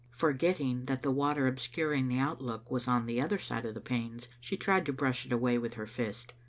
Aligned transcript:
Forgetting 0.15 0.85
that 0.85 1.03
the 1.03 1.11
water 1.11 1.45
obscuring 1.45 2.07
the 2.07 2.17
outlook 2.17 2.71
was 2.71 2.87
on 2.87 3.05
the 3.05 3.21
other 3.21 3.37
side 3.37 3.65
of 3.67 3.75
the 3.75 3.81
panes, 3.81 4.29
she 4.39 4.57
tried 4.57 4.87
to 4.87 4.93
brush 4.93 5.27
it 5.27 5.31
away 5.31 5.59
with 5.59 5.75
her 5.75 5.85
fist. 5.85 6.33